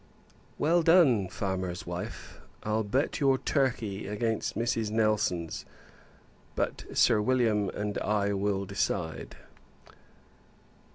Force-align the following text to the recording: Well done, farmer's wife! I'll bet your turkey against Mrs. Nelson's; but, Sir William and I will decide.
Well 0.57 0.81
done, 0.81 1.29
farmer's 1.29 1.85
wife! 1.85 2.39
I'll 2.63 2.83
bet 2.83 3.19
your 3.19 3.37
turkey 3.37 4.07
against 4.07 4.55
Mrs. 4.57 4.89
Nelson's; 4.89 5.63
but, 6.55 6.85
Sir 6.91 7.21
William 7.21 7.69
and 7.69 7.99
I 7.99 8.33
will 8.33 8.65
decide. 8.65 9.35